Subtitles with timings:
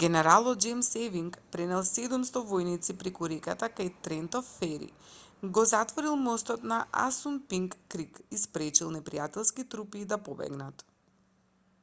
[0.00, 4.88] генералот џејмс евинг пренел 700 војници преку реката кај трентон фери
[5.58, 10.86] го затворил мостот над асунпинк крик и спречил непријателските трупи да побегнат